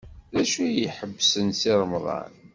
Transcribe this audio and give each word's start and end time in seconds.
D 0.33 0.35
acu 0.41 0.59
ay 0.65 0.75
iḥebsen 0.87 1.47
Si 1.59 1.71
Remḍan? 1.79 2.33